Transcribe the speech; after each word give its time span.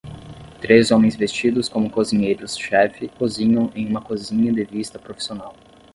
Três 0.59 0.89
homens 0.89 1.15
vestidos 1.15 1.69
como 1.69 1.87
cozinheiros 1.87 2.57
chefe 2.57 3.07
cozinham 3.07 3.71
em 3.75 3.85
uma 3.87 4.01
cozinha 4.01 4.51
de 4.51 4.63
vista 4.63 4.97
profissional. 4.97 5.55